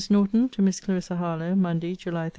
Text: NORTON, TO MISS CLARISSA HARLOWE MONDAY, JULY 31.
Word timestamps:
NORTON, 0.09 0.49
TO 0.49 0.63
MISS 0.63 0.79
CLARISSA 0.79 1.17
HARLOWE 1.17 1.53
MONDAY, 1.57 1.93
JULY 1.95 2.29
31. 2.29 2.29